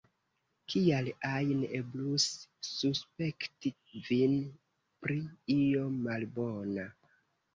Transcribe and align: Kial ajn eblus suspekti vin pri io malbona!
Kial 0.73 1.09
ajn 1.31 1.59
eblus 1.79 2.23
suspekti 2.69 3.73
vin 4.07 4.33
pri 5.07 5.19
io 5.59 5.85
malbona! 6.09 6.87